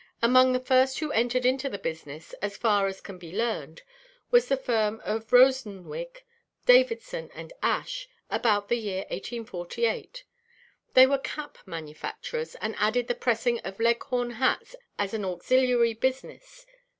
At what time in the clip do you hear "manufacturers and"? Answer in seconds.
11.67-12.73